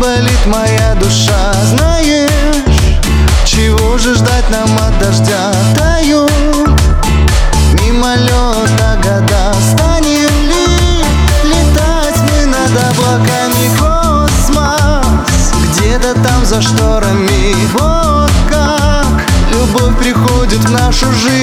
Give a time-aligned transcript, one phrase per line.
[0.00, 1.52] болит моя душа.
[1.64, 2.30] Знаешь,
[3.44, 5.52] чего же ждать нам от дождя?
[5.76, 6.28] Таю
[7.82, 9.54] мимолетно года.
[9.72, 11.04] Станем ли
[11.44, 13.70] летать мы над облаками?
[13.78, 17.54] Космос где-то там за шторами.
[17.72, 21.35] Вот как любовь приходит в нашу жизнь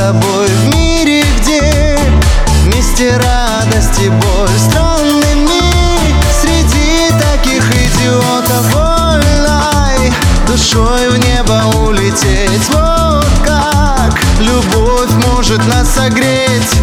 [0.00, 1.98] тобой в мире, где
[2.64, 10.10] вместе радости и боль странный мир среди таких идиотов вольной
[10.46, 12.66] душой в небо улететь.
[12.70, 16.80] Вот как любовь может нас согреть.